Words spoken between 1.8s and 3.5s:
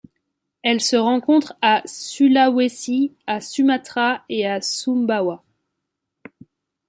Sulawesi, à